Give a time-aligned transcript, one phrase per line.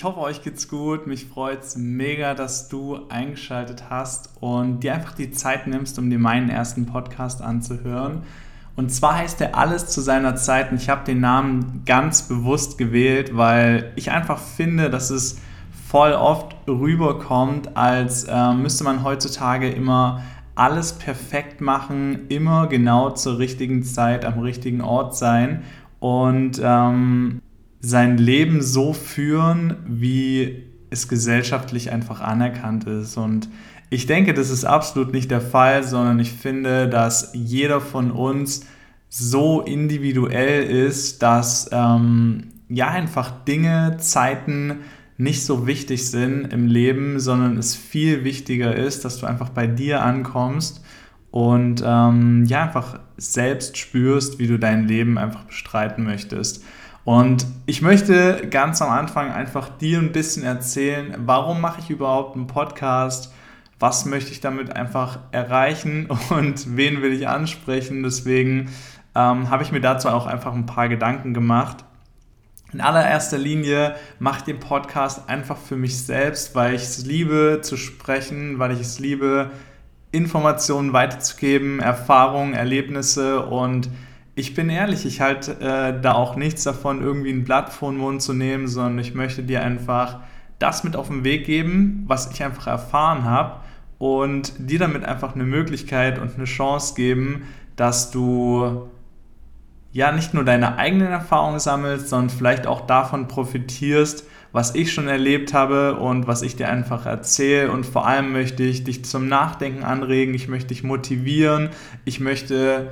[0.00, 1.06] Ich hoffe, euch geht's gut.
[1.06, 6.08] Mich freut es mega, dass du eingeschaltet hast und dir einfach die Zeit nimmst, um
[6.08, 8.22] dir meinen ersten Podcast anzuhören.
[8.76, 12.78] Und zwar heißt er Alles zu seiner Zeit und ich habe den Namen ganz bewusst
[12.78, 15.38] gewählt, weil ich einfach finde, dass es
[15.86, 20.22] voll oft rüberkommt, als äh, müsste man heutzutage immer
[20.54, 25.62] alles perfekt machen, immer genau zur richtigen Zeit am richtigen Ort sein
[25.98, 27.42] und ähm,
[27.80, 33.16] sein Leben so führen, wie es gesellschaftlich einfach anerkannt ist.
[33.16, 33.48] Und
[33.88, 38.66] ich denke, das ist absolut nicht der Fall, sondern ich finde, dass jeder von uns
[39.08, 44.80] so individuell ist, dass ähm, ja einfach Dinge, Zeiten
[45.16, 49.66] nicht so wichtig sind im Leben, sondern es viel wichtiger ist, dass du einfach bei
[49.66, 50.82] dir ankommst
[51.30, 56.64] und ähm, ja einfach selbst spürst, wie du dein Leben einfach bestreiten möchtest.
[57.04, 62.36] Und ich möchte ganz am Anfang einfach dir ein bisschen erzählen, warum mache ich überhaupt
[62.36, 63.32] einen Podcast?
[63.78, 68.02] Was möchte ich damit einfach erreichen und wen will ich ansprechen?
[68.02, 68.70] Deswegen
[69.14, 71.84] ähm, habe ich mir dazu auch einfach ein paar Gedanken gemacht.
[72.72, 77.60] In allererster Linie mache ich den Podcast einfach für mich selbst, weil ich es liebe
[77.62, 79.50] zu sprechen, weil ich es liebe,
[80.12, 83.88] Informationen weiterzugeben, Erfahrungen, Erlebnisse und
[84.34, 87.98] ich bin ehrlich, ich halte äh, da auch nichts davon, irgendwie ein Blatt vor den
[87.98, 90.20] Mund zu nehmen, sondern ich möchte dir einfach
[90.58, 93.60] das mit auf den Weg geben, was ich einfach erfahren habe
[93.98, 97.42] und dir damit einfach eine Möglichkeit und eine Chance geben,
[97.76, 98.88] dass du
[99.92, 105.08] ja nicht nur deine eigenen Erfahrungen sammelst, sondern vielleicht auch davon profitierst, was ich schon
[105.08, 107.70] erlebt habe und was ich dir einfach erzähle.
[107.70, 111.70] Und vor allem möchte ich dich zum Nachdenken anregen, ich möchte dich motivieren,
[112.04, 112.88] ich möchte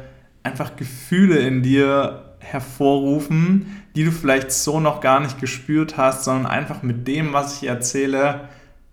[0.48, 6.46] einfach Gefühle in dir hervorrufen, die du vielleicht so noch gar nicht gespürt hast, sondern
[6.46, 8.48] einfach mit dem, was ich erzähle,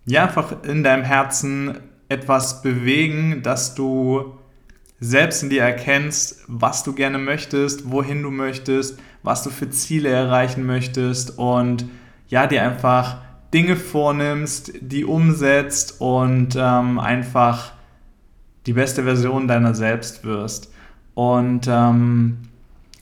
[0.06, 1.80] ja, einfach in deinem Herzen
[2.10, 4.36] etwas bewegen, dass du
[5.00, 10.10] selbst in dir erkennst, was du gerne möchtest, wohin du möchtest, was du für Ziele
[10.10, 11.86] erreichen möchtest und
[12.28, 13.22] ja, dir einfach
[13.54, 17.74] Dinge vornimmst, die umsetzt und ähm, einfach
[18.66, 20.72] die beste Version deiner selbst wirst.
[21.16, 22.38] Und ähm,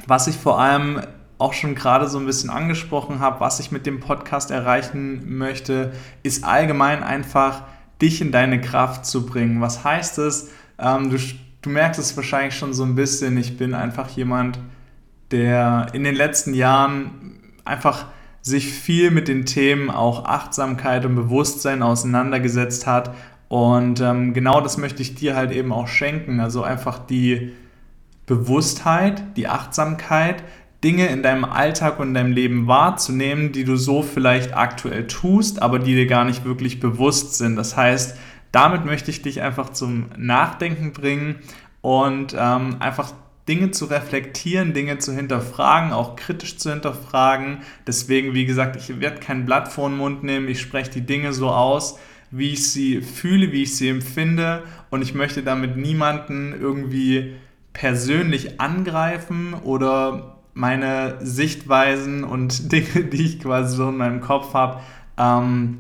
[0.08, 1.02] was ich vor allem
[1.38, 5.92] auch schon gerade so ein bisschen angesprochen habe, was ich mit dem Podcast erreichen möchte,
[6.22, 7.64] ist allgemein einfach
[8.02, 9.60] dich in deine Kraft zu bringen.
[9.60, 10.52] Was heißt es?
[10.80, 11.18] Ähm, du,
[11.62, 13.36] du merkst es wahrscheinlich schon so ein bisschen.
[13.38, 14.60] Ich bin einfach jemand,
[15.32, 18.06] der in den letzten Jahren einfach
[18.42, 23.14] sich viel mit den Themen auch Achtsamkeit und Bewusstsein auseinandergesetzt hat.
[23.48, 26.40] Und ähm, genau das möchte ich dir halt eben auch schenken.
[26.40, 27.54] Also einfach die
[28.26, 30.44] Bewusstheit, die Achtsamkeit,
[30.84, 35.62] Dinge in deinem Alltag und in deinem Leben wahrzunehmen, die du so vielleicht aktuell tust,
[35.62, 37.56] aber die dir gar nicht wirklich bewusst sind.
[37.56, 38.18] Das heißt,
[38.52, 41.38] damit möchte ich dich einfach zum Nachdenken bringen
[41.82, 43.14] und ähm, einfach
[43.48, 47.60] Dinge zu reflektieren, Dinge zu hinterfragen, auch kritisch zu hinterfragen.
[47.88, 51.34] Deswegen, wie gesagt, ich werde kein Blatt vor den Mund nehmen, ich spreche die Dinge
[51.34, 51.98] so aus,
[52.32, 57.36] wie ich sie fühle, wie ich sie empfinde und ich möchte damit niemanden irgendwie
[57.74, 64.82] persönlich angreifen oder meine Sichtweisen und Dinge, die ich quasi so in meinem Kopf habe,
[65.18, 65.80] ähm,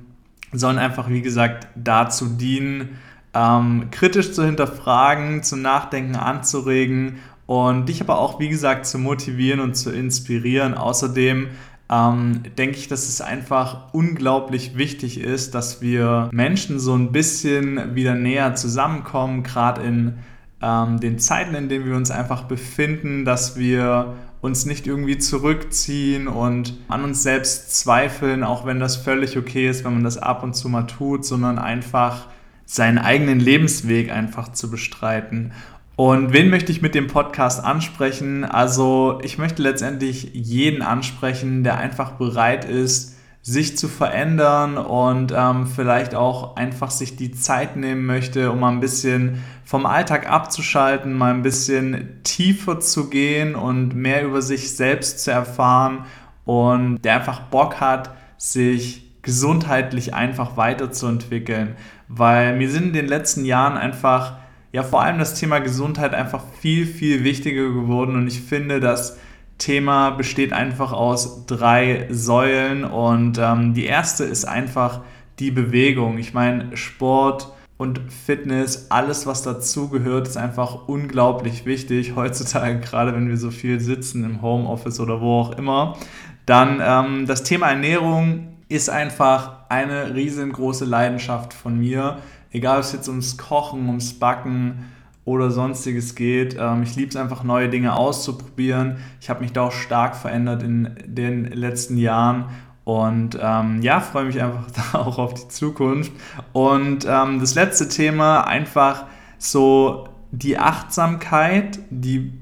[0.51, 2.99] sollen einfach, wie gesagt, dazu dienen,
[3.33, 9.59] ähm, kritisch zu hinterfragen, zum Nachdenken anzuregen und dich aber auch, wie gesagt, zu motivieren
[9.59, 10.75] und zu inspirieren.
[10.75, 11.47] Außerdem
[11.89, 17.95] ähm, denke ich, dass es einfach unglaublich wichtig ist, dass wir Menschen so ein bisschen
[17.95, 20.19] wieder näher zusammenkommen, gerade in
[20.63, 26.27] ähm, den Zeiten, in denen wir uns einfach befinden, dass wir uns nicht irgendwie zurückziehen
[26.27, 30.43] und an uns selbst zweifeln, auch wenn das völlig okay ist, wenn man das ab
[30.43, 32.27] und zu mal tut, sondern einfach
[32.65, 35.51] seinen eigenen Lebensweg einfach zu bestreiten.
[35.95, 38.45] Und wen möchte ich mit dem Podcast ansprechen?
[38.45, 43.12] Also ich möchte letztendlich jeden ansprechen, der einfach bereit ist,
[43.45, 48.71] sich zu verändern und ähm, vielleicht auch einfach sich die Zeit nehmen möchte, um mal
[48.71, 54.75] ein bisschen vom Alltag abzuschalten, mal ein bisschen tiefer zu gehen und mehr über sich
[54.77, 56.05] selbst zu erfahren
[56.45, 61.75] und der einfach Bock hat, sich gesundheitlich einfach weiterzuentwickeln.
[62.07, 64.37] Weil mir sind in den letzten Jahren einfach,
[64.71, 69.17] ja vor allem das Thema Gesundheit einfach viel, viel wichtiger geworden und ich finde, dass
[69.57, 75.01] Thema besteht einfach aus drei Säulen und ähm, die erste ist einfach
[75.39, 76.17] die Bewegung.
[76.17, 83.29] Ich meine, Sport und Fitness, alles was dazugehört, ist einfach unglaublich wichtig heutzutage, gerade wenn
[83.29, 85.97] wir so viel sitzen im Homeoffice oder wo auch immer.
[86.45, 92.17] Dann ähm, das Thema Ernährung ist einfach eine riesengroße Leidenschaft von mir.
[92.51, 94.92] Egal, ob es jetzt ums Kochen, ums Backen
[95.25, 96.57] oder sonstiges geht.
[96.59, 98.97] Ähm, ich liebe es einfach, neue Dinge auszuprobieren.
[99.21, 102.45] Ich habe mich da auch stark verändert in den letzten Jahren
[102.83, 106.11] und ähm, ja, freue mich einfach da auch auf die Zukunft.
[106.51, 109.05] Und ähm, das letzte Thema, einfach
[109.37, 112.33] so die Achtsamkeit, die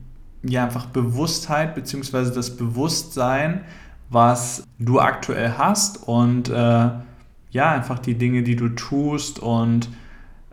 [0.43, 2.33] ja einfach Bewusstheit bzw.
[2.33, 3.61] das Bewusstsein,
[4.09, 6.89] was du aktuell hast und äh,
[7.51, 9.89] ja, einfach die Dinge, die du tust und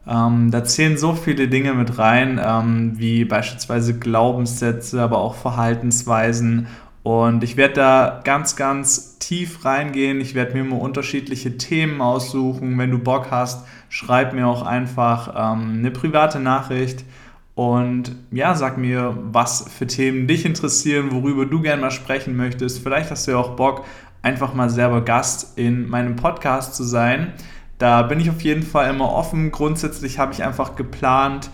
[0.07, 6.67] ähm, da zählen so viele Dinge mit rein, ähm, wie beispielsweise Glaubenssätze, aber auch Verhaltensweisen.
[7.03, 10.21] Und ich werde da ganz, ganz tief reingehen.
[10.21, 12.79] Ich werde mir mal unterschiedliche Themen aussuchen.
[12.79, 17.05] Wenn du Bock hast, schreib mir auch einfach ähm, eine private Nachricht.
[17.55, 22.83] Und ja, sag mir, was für Themen dich interessieren, worüber du gerne mal sprechen möchtest.
[22.83, 23.85] Vielleicht hast du ja auch Bock,
[24.23, 27.33] einfach mal selber Gast in meinem Podcast zu sein.
[27.79, 29.53] Da bin ich auf jeden Fall immer offen.
[29.53, 31.51] Grundsätzlich habe ich einfach geplant,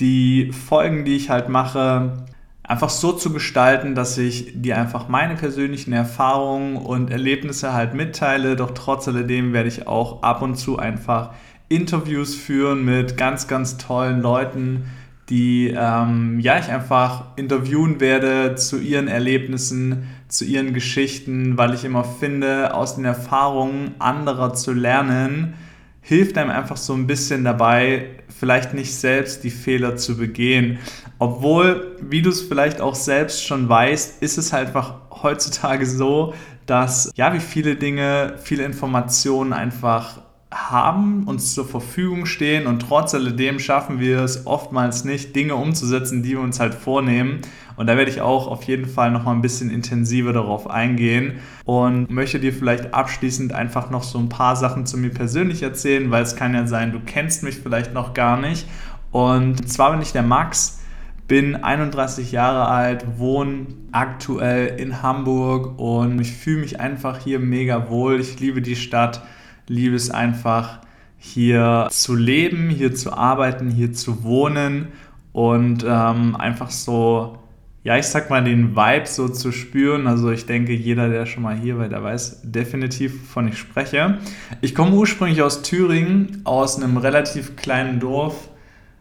[0.00, 2.24] die Folgen, die ich halt mache,
[2.62, 8.56] einfach so zu gestalten, dass ich dir einfach meine persönlichen Erfahrungen und Erlebnisse halt mitteile.
[8.56, 11.30] Doch trotz alledem werde ich auch ab und zu einfach
[11.68, 14.84] Interviews führen mit ganz, ganz tollen Leuten,
[15.28, 21.84] die ähm, ja ich einfach interviewen werde zu ihren Erlebnissen, zu ihren Geschichten, weil ich
[21.84, 25.54] immer finde, aus den Erfahrungen anderer zu lernen,
[26.00, 30.78] hilft einem einfach so ein bisschen dabei, vielleicht nicht selbst die Fehler zu begehen.
[31.18, 36.34] Obwohl, wie du es vielleicht auch selbst schon weißt, ist es halt einfach heutzutage so,
[36.66, 40.20] dass ja, wie viele Dinge, viele Informationen einfach
[40.54, 46.22] haben, uns zur Verfügung stehen und trotz alledem schaffen wir es oftmals nicht, Dinge umzusetzen,
[46.22, 47.40] die wir uns halt vornehmen.
[47.76, 51.34] Und da werde ich auch auf jeden Fall noch mal ein bisschen intensiver darauf eingehen
[51.64, 56.10] und möchte dir vielleicht abschließend einfach noch so ein paar Sachen zu mir persönlich erzählen,
[56.10, 58.66] weil es kann ja sein, du kennst mich vielleicht noch gar nicht.
[59.10, 60.80] Und zwar bin ich der Max,
[61.28, 67.88] bin 31 Jahre alt, wohne aktuell in Hamburg und ich fühle mich einfach hier mega
[67.88, 68.20] wohl.
[68.20, 69.22] Ich liebe die Stadt
[69.66, 70.80] liebe es einfach,
[71.18, 74.88] hier zu leben, hier zu arbeiten, hier zu wohnen
[75.32, 77.38] und ähm, einfach so,
[77.84, 80.06] ja, ich sag mal, den Vibe so zu spüren.
[80.06, 84.18] Also ich denke, jeder, der schon mal hier war, der weiß definitiv, wovon ich spreche.
[84.62, 88.48] Ich komme ursprünglich aus Thüringen, aus einem relativ kleinen Dorf,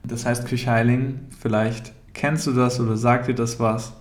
[0.03, 1.21] das heißt Küchheiling.
[1.39, 3.93] Vielleicht kennst du das oder sagt dir das was?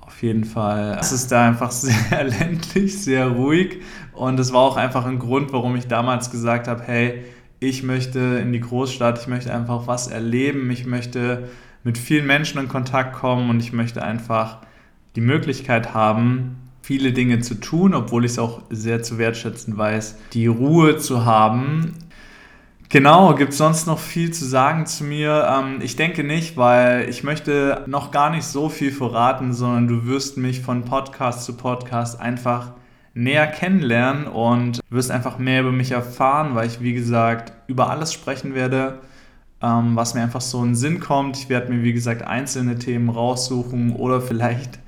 [0.00, 0.96] Auf jeden Fall.
[0.98, 3.82] Es ist da einfach sehr ländlich, sehr ruhig.
[4.14, 7.24] Und es war auch einfach ein Grund, warum ich damals gesagt habe, hey,
[7.60, 11.48] ich möchte in die Großstadt, ich möchte einfach was erleben, ich möchte
[11.84, 14.58] mit vielen Menschen in Kontakt kommen und ich möchte einfach
[15.14, 20.18] die Möglichkeit haben, viele Dinge zu tun, obwohl ich es auch sehr zu wertschätzen weiß,
[20.32, 21.94] die Ruhe zu haben,
[22.94, 25.48] Genau, gibt es sonst noch viel zu sagen zu mir?
[25.50, 30.06] Ähm, ich denke nicht, weil ich möchte noch gar nicht so viel verraten, sondern du
[30.06, 32.74] wirst mich von Podcast zu Podcast einfach
[33.12, 38.12] näher kennenlernen und wirst einfach mehr über mich erfahren, weil ich, wie gesagt, über alles
[38.12, 39.00] sprechen werde,
[39.64, 41.38] ähm, was mir einfach so in den Sinn kommt.
[41.38, 44.78] Ich werde mir, wie gesagt, einzelne Themen raussuchen oder vielleicht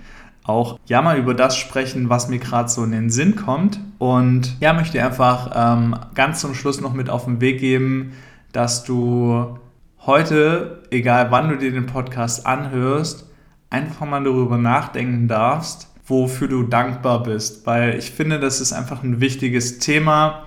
[0.44, 3.80] auch ja mal über das sprechen, was mir gerade so in den Sinn kommt.
[3.98, 8.12] Und ja, möchte einfach ähm, ganz zum Schluss noch mit auf den Weg geben,
[8.52, 9.58] dass du
[10.00, 13.26] heute, egal wann du dir den Podcast anhörst,
[13.70, 17.66] einfach mal darüber nachdenken darfst, wofür du dankbar bist.
[17.66, 20.44] Weil ich finde, das ist einfach ein wichtiges Thema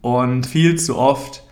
[0.00, 1.42] und viel zu oft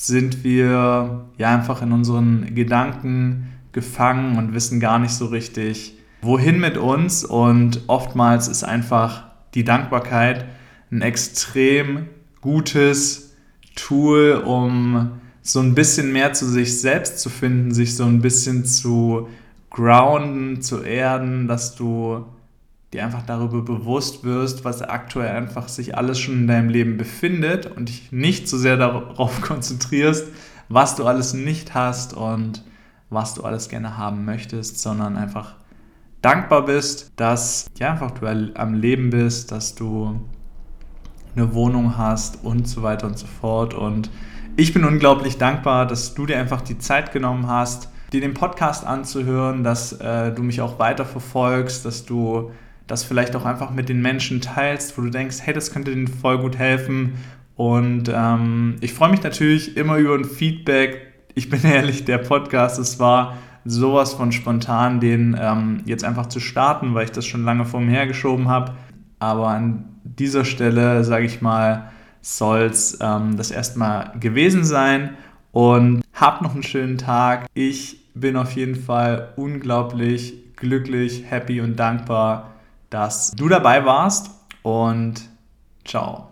[0.00, 6.60] sind wir ja einfach in unseren Gedanken gefangen und wissen gar nicht so richtig, wohin
[6.60, 7.24] mit uns.
[7.24, 9.24] Und oftmals ist einfach
[9.54, 10.46] die Dankbarkeit
[10.92, 12.06] ein extrem
[12.40, 13.34] gutes
[13.74, 18.64] Tool, um so ein bisschen mehr zu sich selbst zu finden, sich so ein bisschen
[18.64, 19.28] zu
[19.68, 22.24] grounden, zu erden, dass du
[22.92, 27.66] dir einfach darüber bewusst wirst, was aktuell einfach sich alles schon in deinem Leben befindet
[27.66, 30.28] und dich nicht so sehr darauf konzentrierst,
[30.68, 32.64] was du alles nicht hast und
[33.10, 35.56] was du alles gerne haben möchtest, sondern einfach
[36.22, 40.20] dankbar bist, dass ja, einfach du am Leben bist, dass du
[41.36, 43.74] eine Wohnung hast und so weiter und so fort.
[43.74, 44.10] Und
[44.56, 48.84] ich bin unglaublich dankbar, dass du dir einfach die Zeit genommen hast, dir den Podcast
[48.84, 52.50] anzuhören, dass äh, du mich auch weiter verfolgst, dass du
[52.88, 56.08] das vielleicht auch einfach mit den Menschen teilst, wo du denkst, hey, das könnte denen
[56.08, 57.12] voll gut helfen.
[57.54, 61.12] Und ähm, ich freue mich natürlich immer über ein Feedback.
[61.34, 66.40] Ich bin ehrlich, der Podcast, es war sowas von spontan, den ähm, jetzt einfach zu
[66.40, 68.72] starten, weil ich das schon lange vor mir hergeschoben habe.
[69.18, 71.90] Aber an dieser Stelle, sage ich mal,
[72.22, 75.10] soll es ähm, das erstmal gewesen sein.
[75.52, 77.46] Und hab noch einen schönen Tag.
[77.52, 82.54] Ich bin auf jeden Fall unglaublich glücklich, happy und dankbar,
[82.90, 84.30] dass du dabei warst.
[84.62, 85.28] Und
[85.84, 86.30] ciao.